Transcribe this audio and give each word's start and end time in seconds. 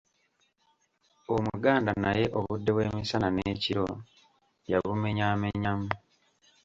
Omuganda 1.35 1.91
naye 2.03 2.25
obudde 2.39 2.69
bw'emisana 2.75 3.27
n’ekiro 3.31 3.85
yabumenyaamenyamu 4.71 5.89